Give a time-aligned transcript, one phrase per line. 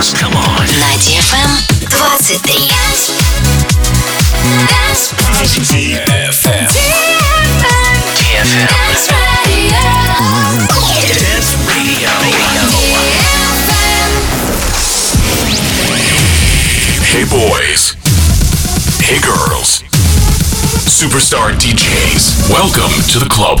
[0.00, 0.14] dance.
[0.14, 0.66] Come on.
[0.78, 1.50] На DFM
[5.28, 5.94] 23.
[6.06, 6.66] DFM.
[8.16, 8.68] DFM.
[11.14, 12.10] Dance Radio.
[17.04, 17.96] Hey boys.
[19.00, 19.82] Hey girls.
[20.88, 22.48] Superstar DJs.
[22.50, 23.60] Welcome to the club.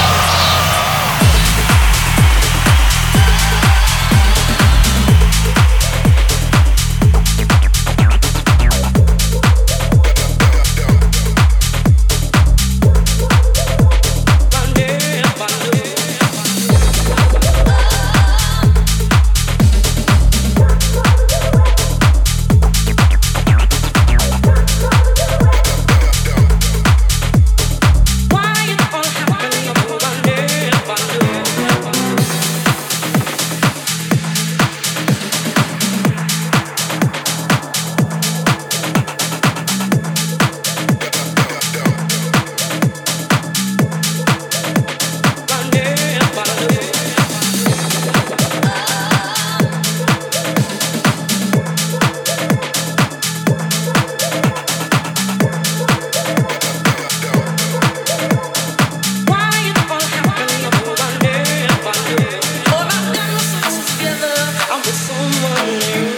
[64.85, 66.10] with someone new.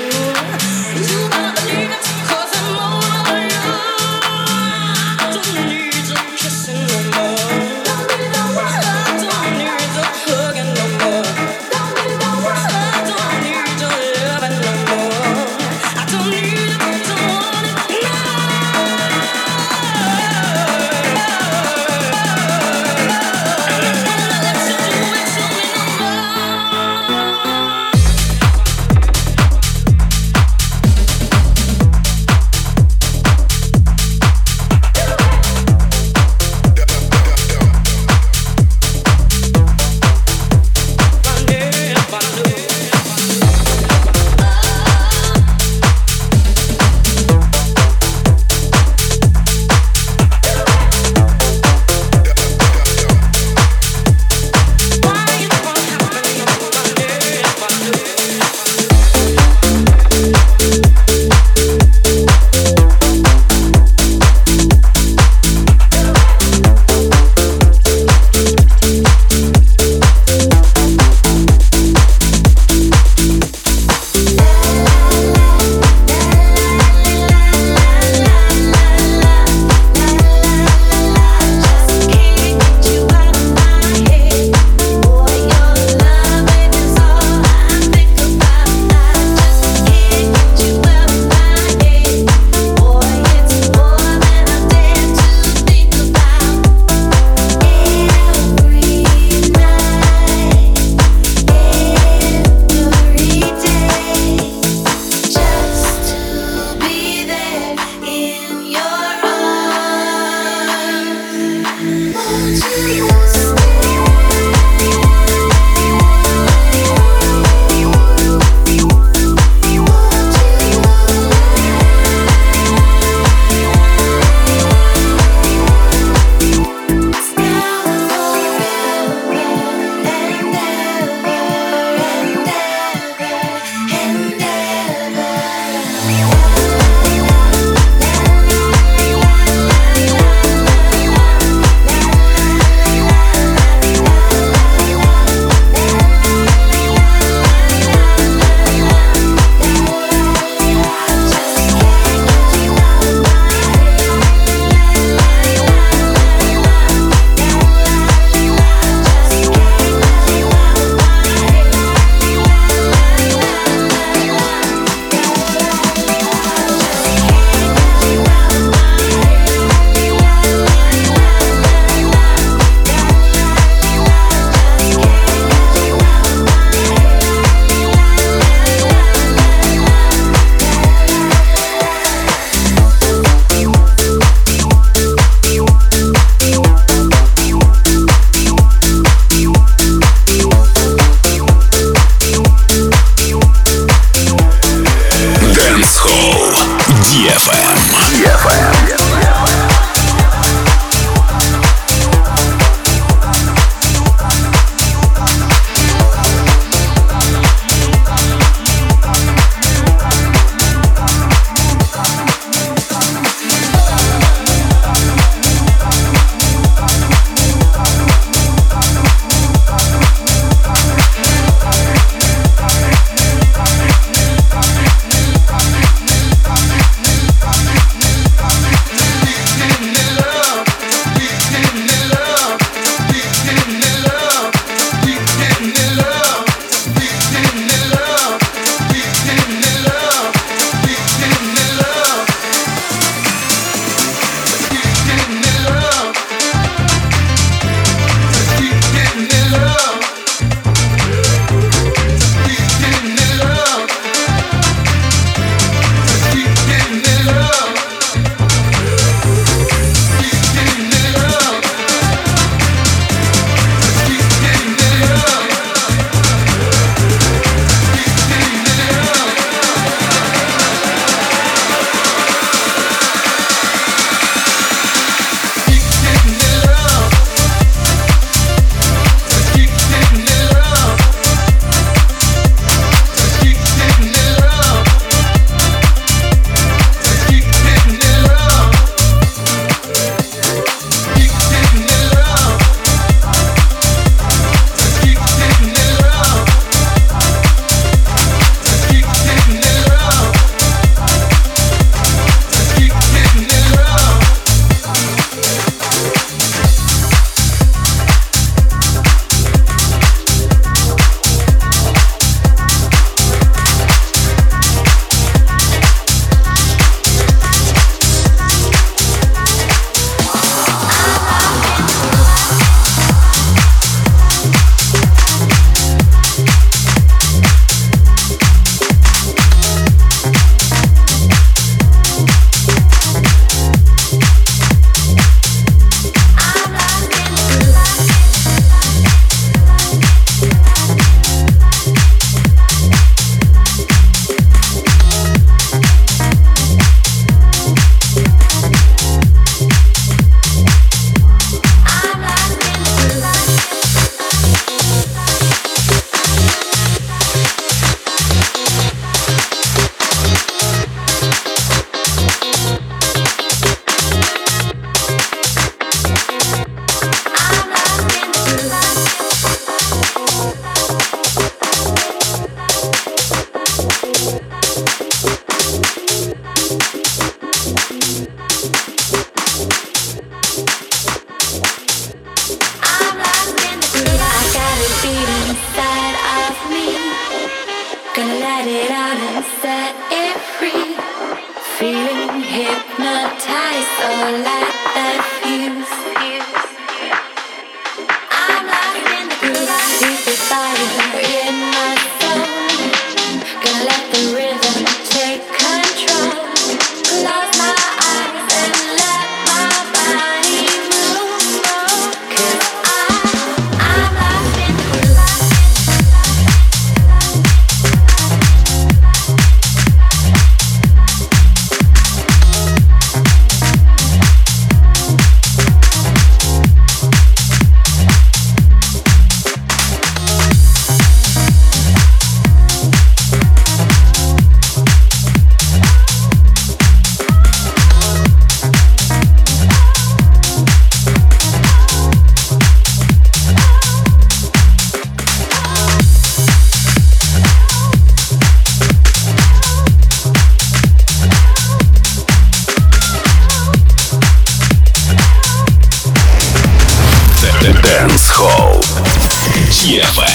[459.93, 460.32] DFM.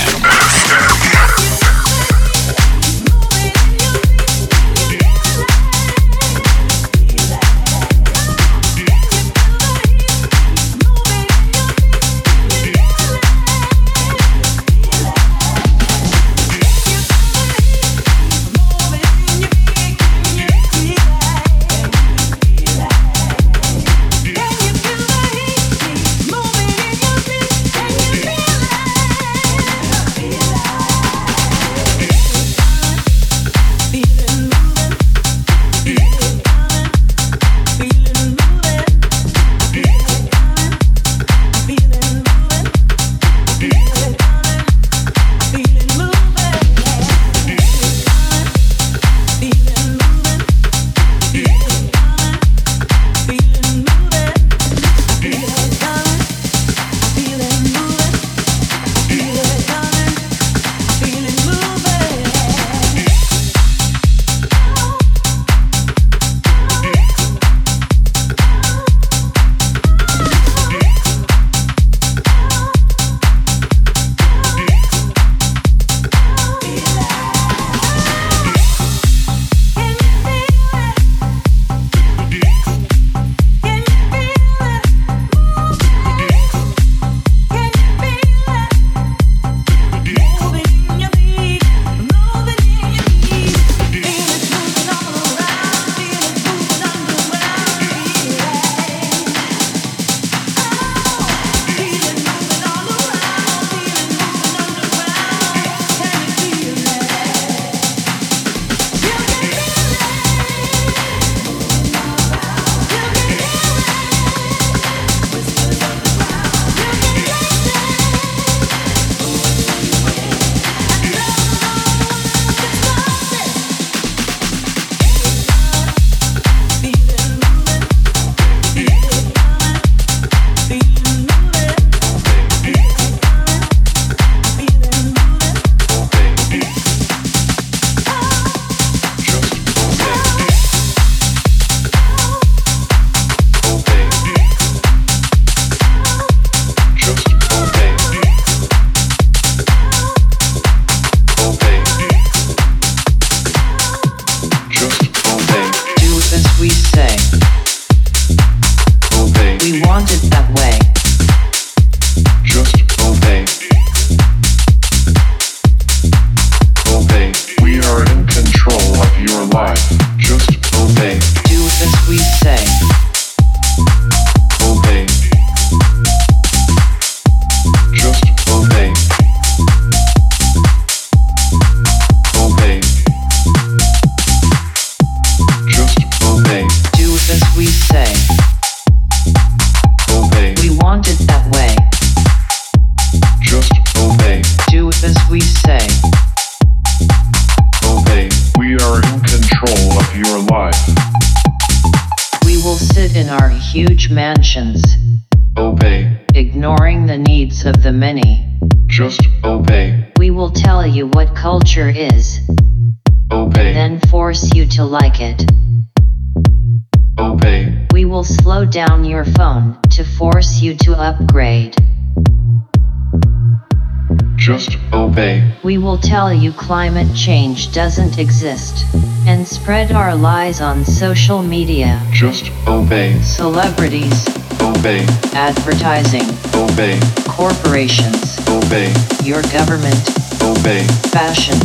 [225.99, 228.87] Tell you climate change doesn't exist.
[229.26, 232.00] And spread our lies on social media.
[232.12, 233.21] Just obey.
[233.21, 234.26] Celebrities.
[234.62, 235.04] Obey.
[235.35, 236.28] Advertising.
[236.54, 236.99] Obey.
[237.26, 238.38] Corporations.
[238.49, 238.95] Obey.
[239.23, 240.02] Your government.
[240.42, 240.87] Obey.
[241.11, 241.59] Fashion.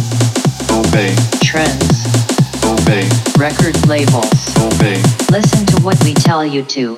[0.72, 1.16] Obey.
[1.42, 2.23] Trends.
[2.84, 3.08] Obey.
[3.38, 4.58] Record labels.
[4.58, 5.02] Obey.
[5.32, 6.98] Listen to what we tell you to.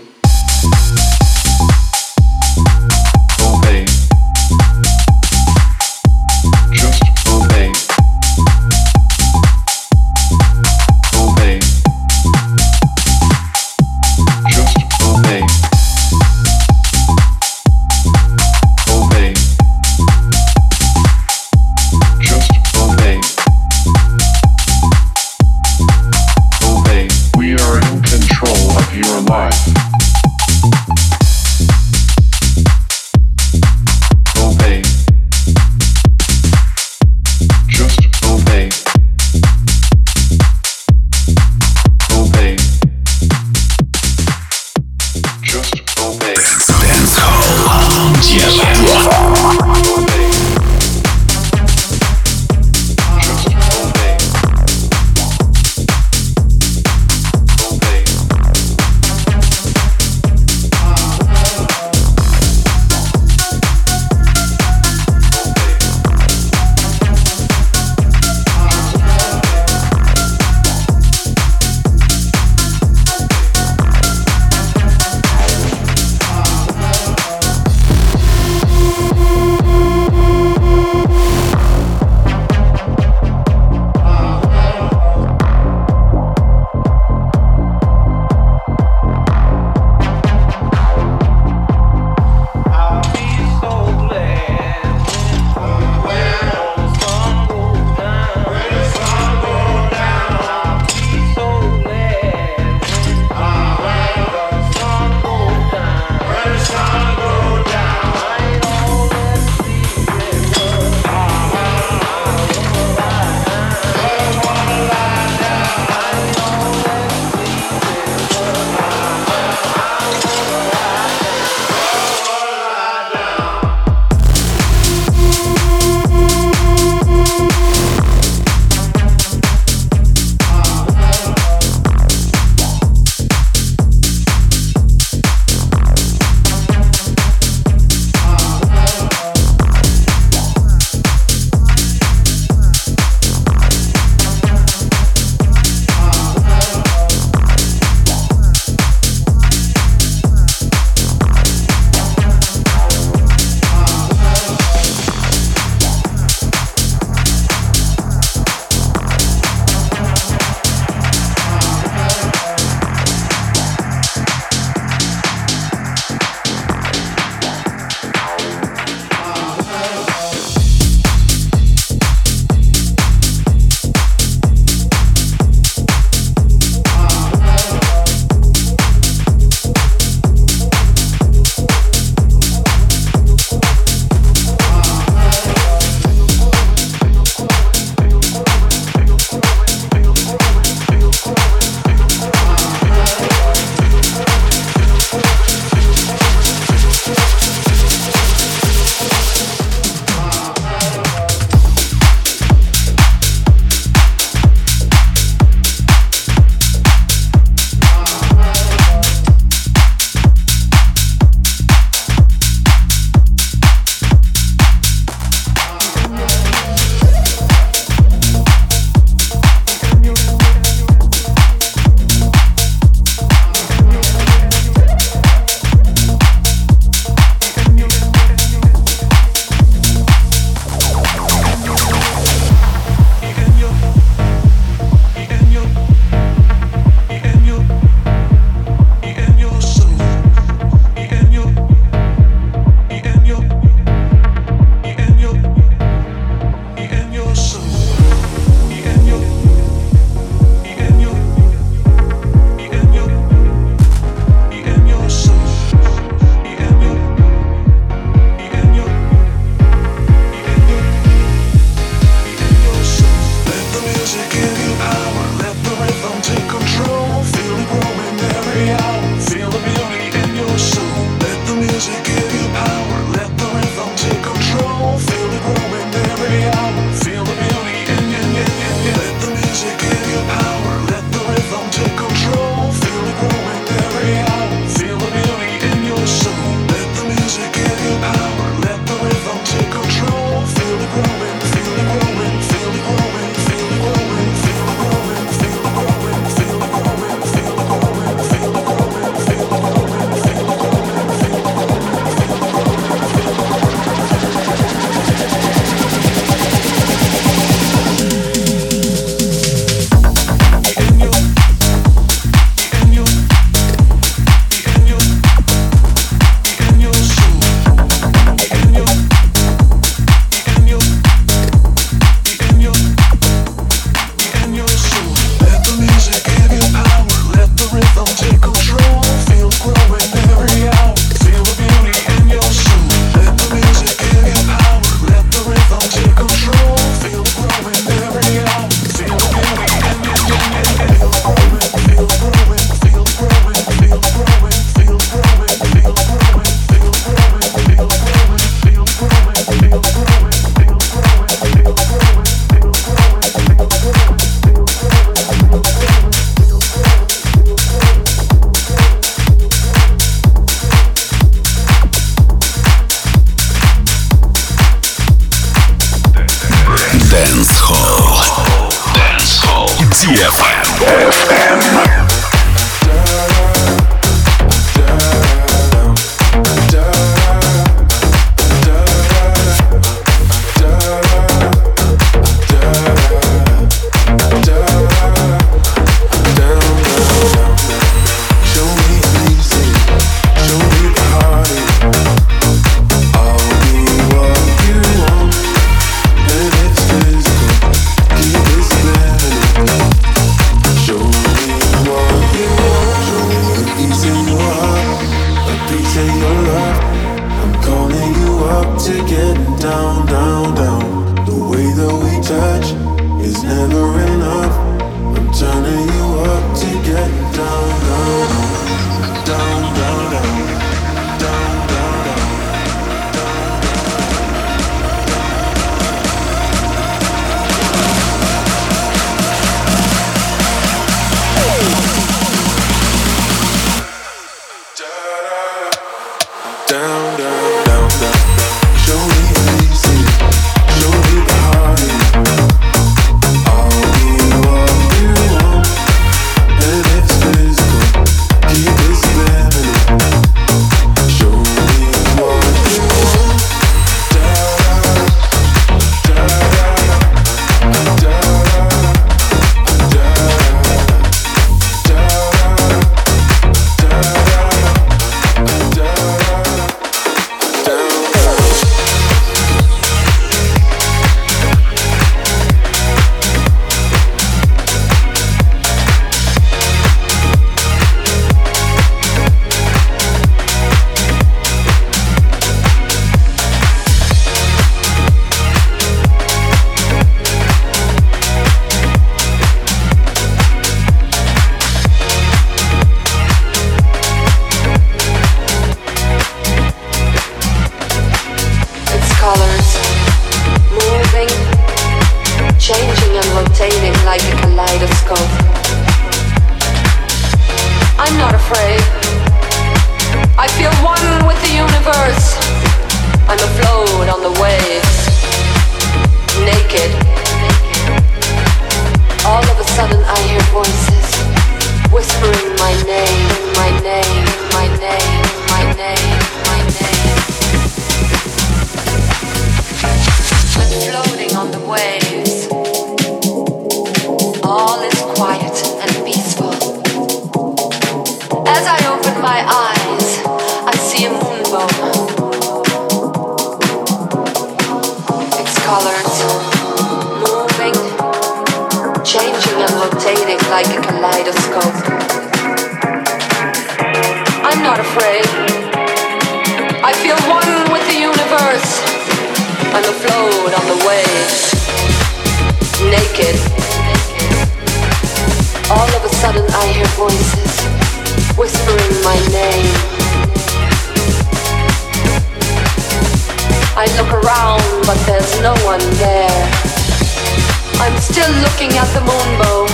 [578.65, 579.67] looking at the moonbow.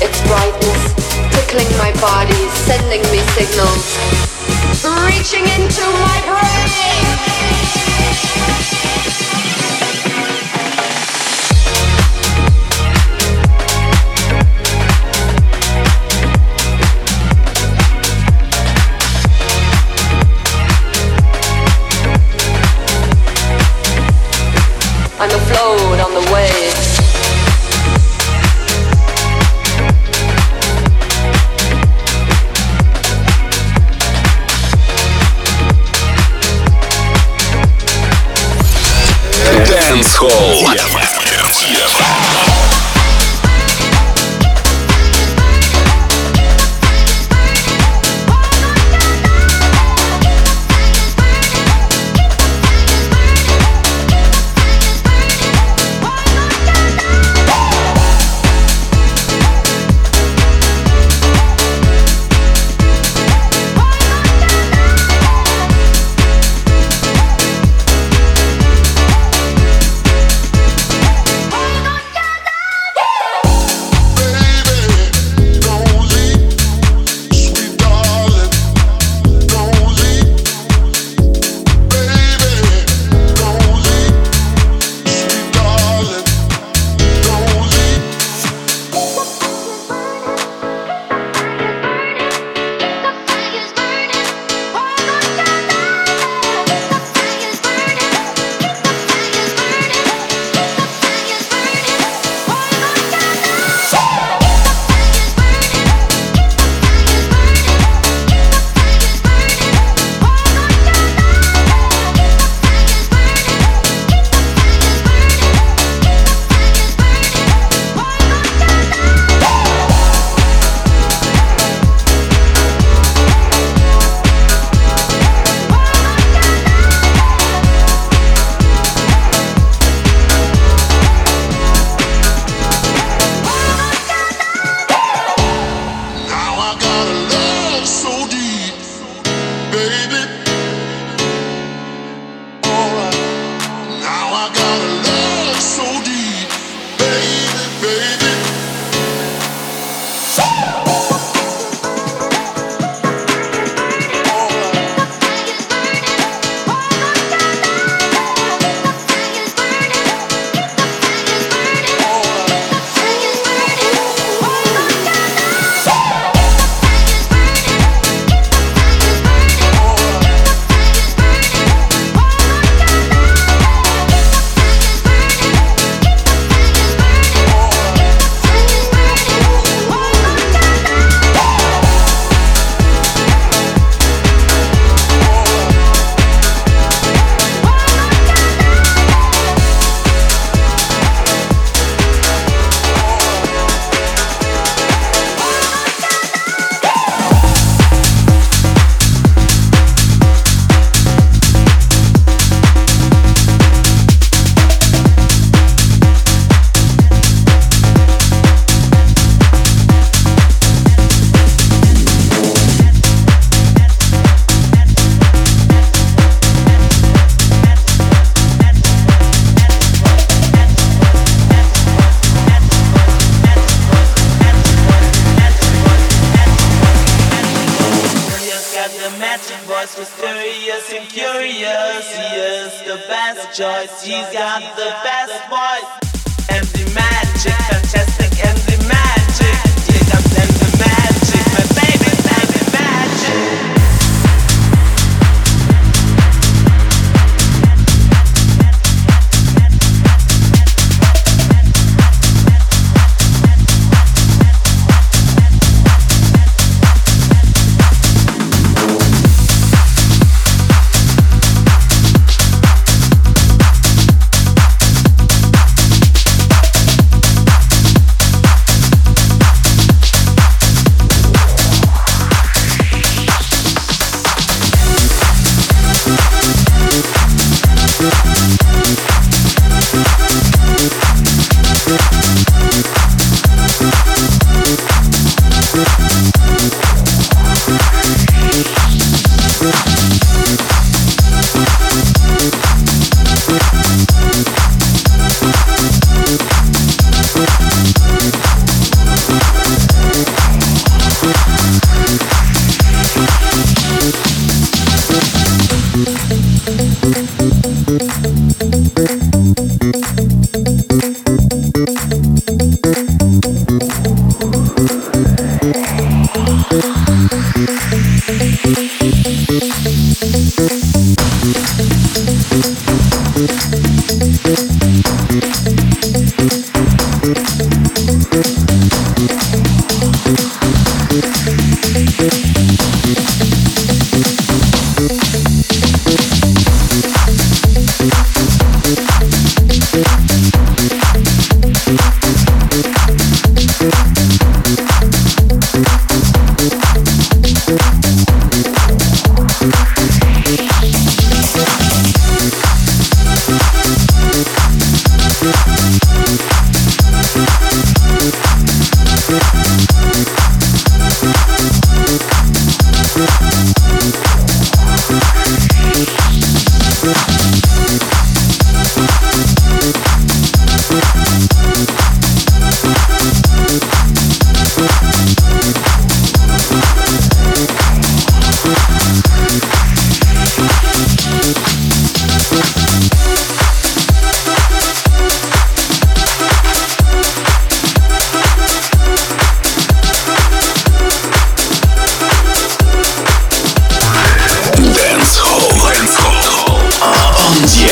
[0.00, 0.94] Its brightness
[1.34, 3.86] tickling my body, sending me signals.
[5.06, 6.15] Reaching into my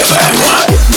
[0.05, 0.94] DFM.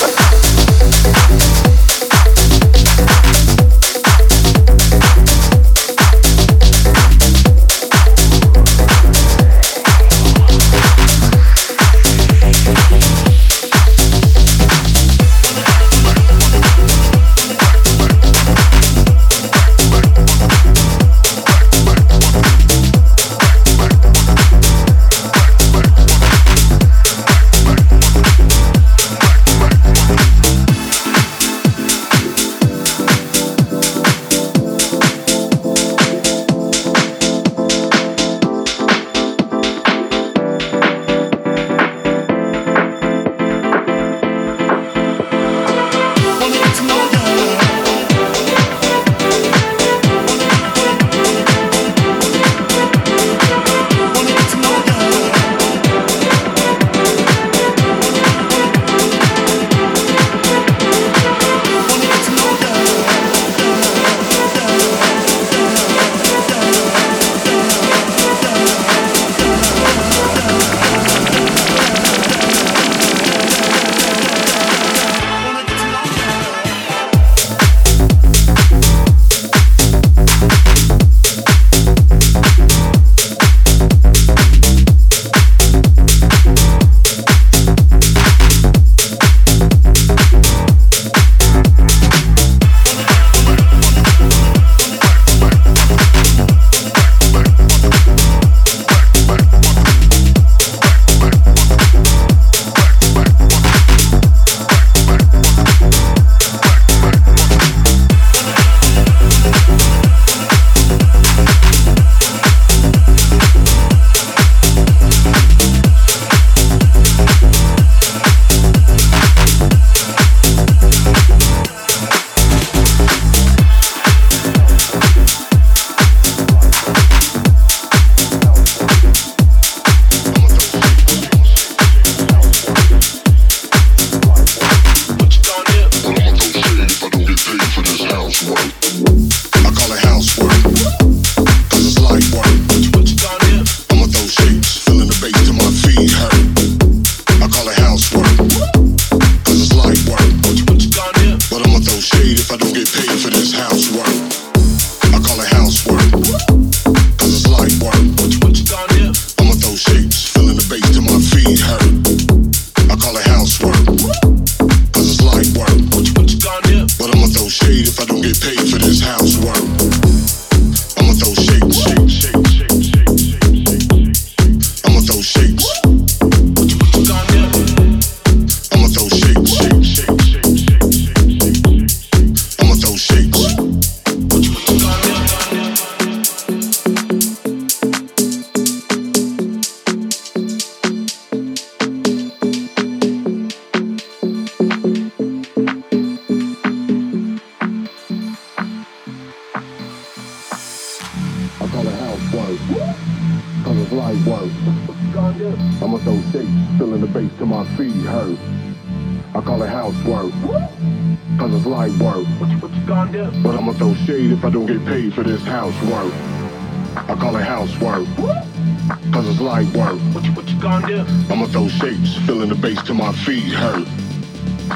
[222.28, 223.88] Feeling the bass to my feet hurt.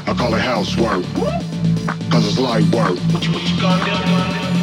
[0.08, 1.04] I call it housework,
[2.10, 2.98] cause it's light work.
[3.12, 4.61] What you, what you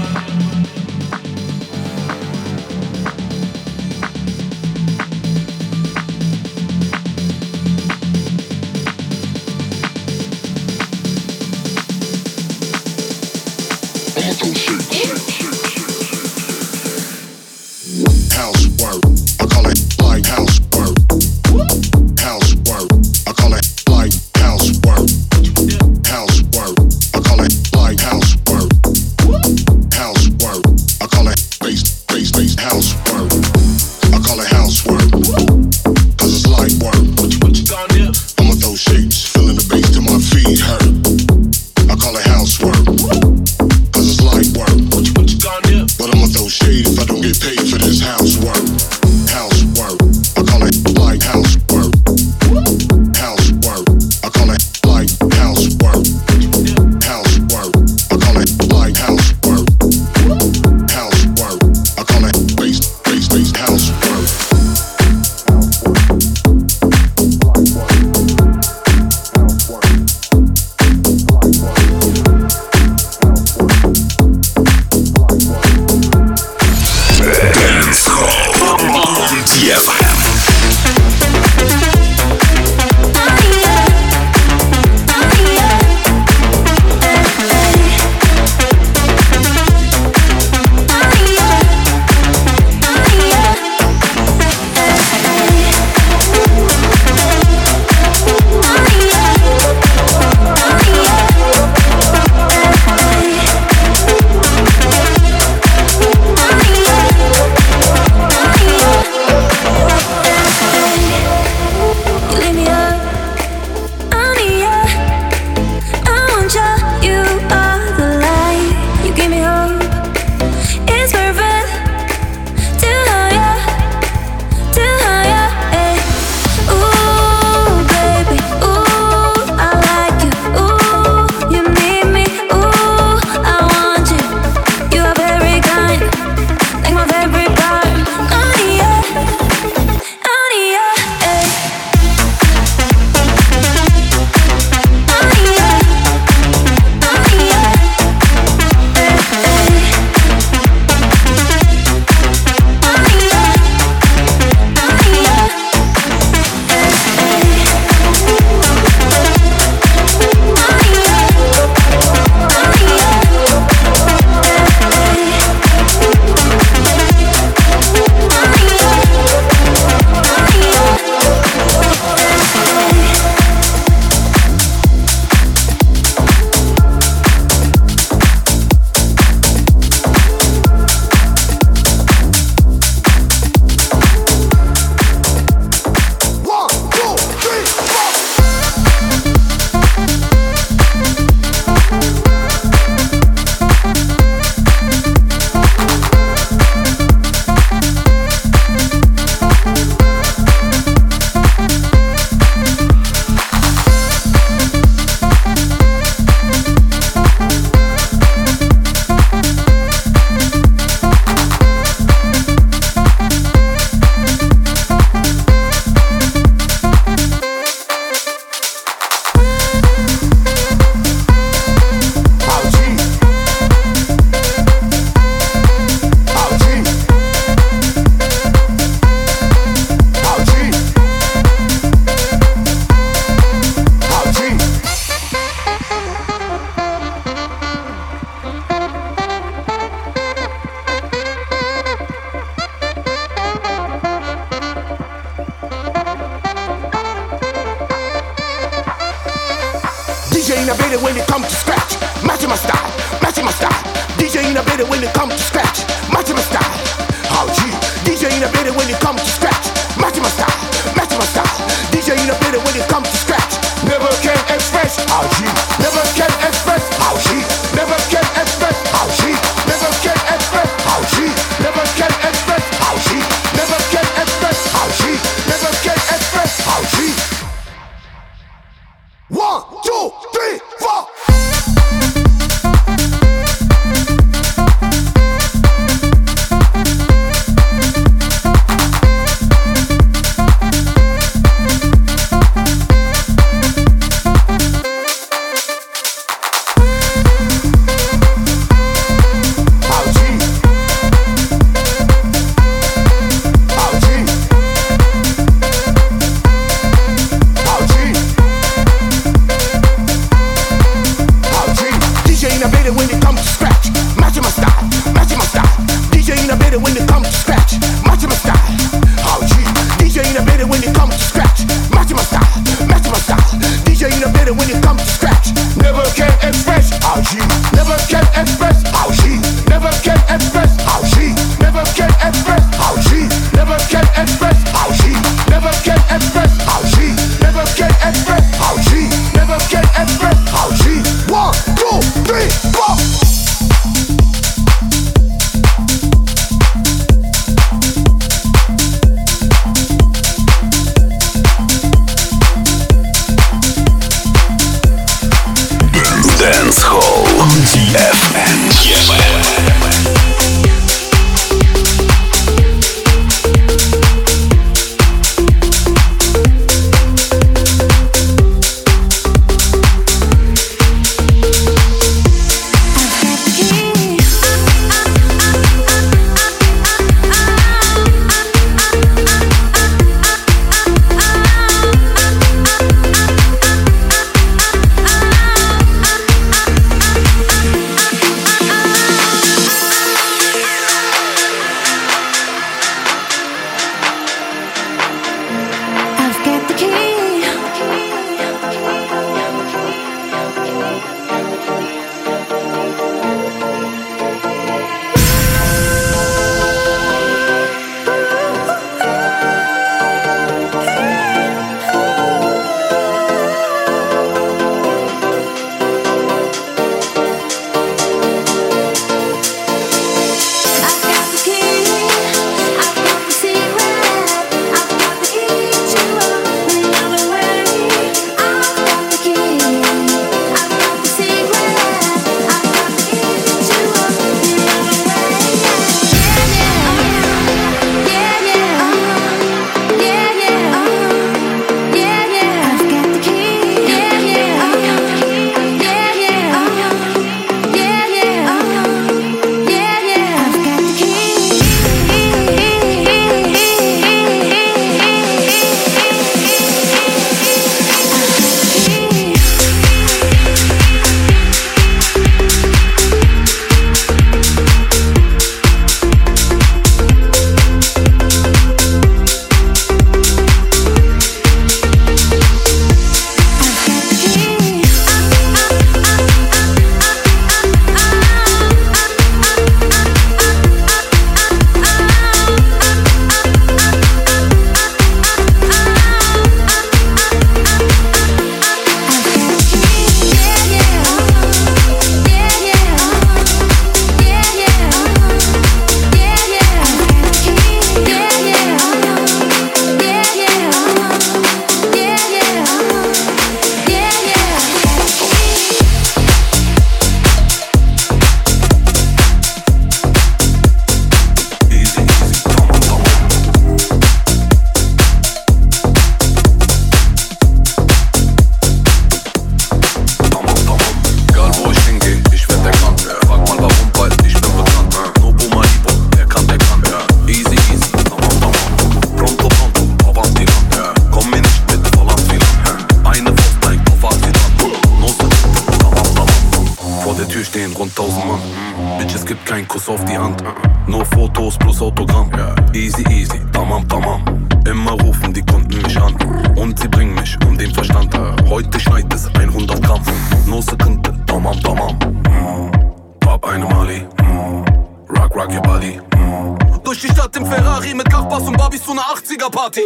[555.39, 556.01] rock your body.
[556.17, 556.59] Mm.
[556.83, 559.83] Durch die Stadt im Ferrari mit Kachpass und Barbies zu einer 80er-Party.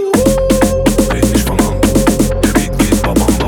[1.13, 1.81] Red nicht von an,
[2.43, 3.42] der Beat geht babam.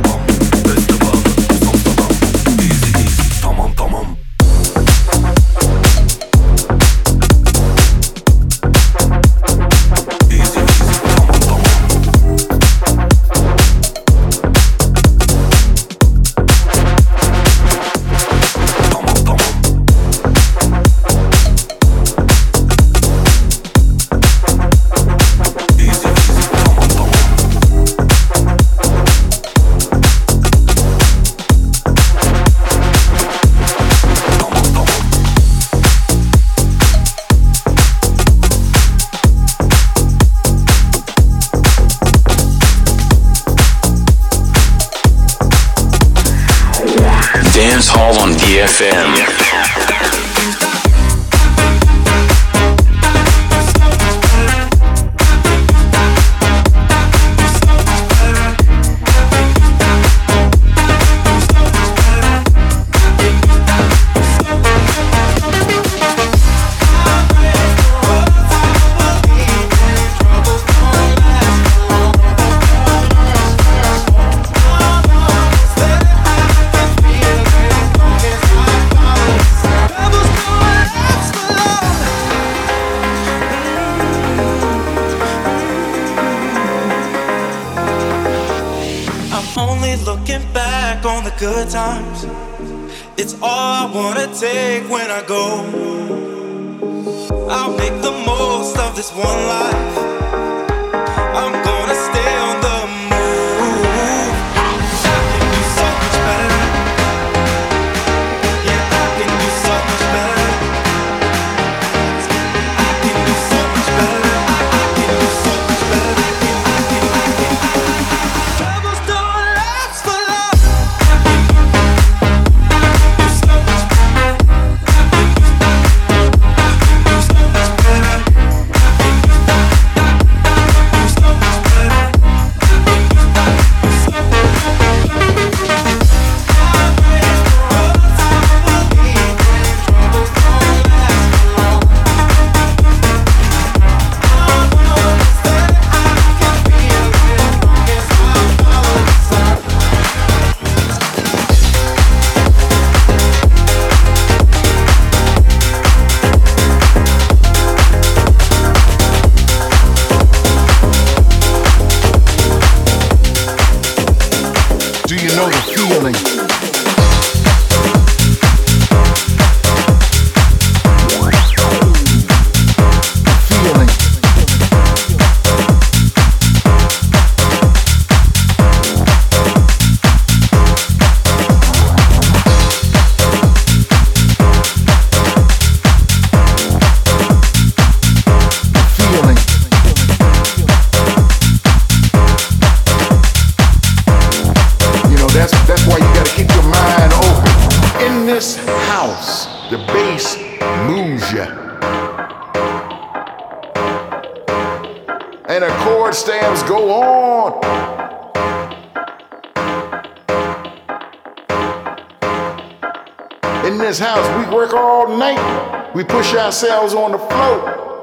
[216.65, 218.01] ourselves on the floor.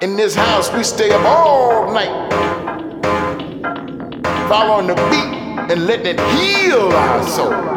[0.00, 2.30] In this house, we stay up all night,
[4.48, 7.73] following the beat and letting it heal our soul.